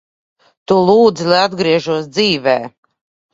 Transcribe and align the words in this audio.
Tu 0.71 0.77
lūdzi, 0.87 1.27
lai 1.33 1.41
atgriežos 1.49 2.09
dzīvē. 2.17 2.57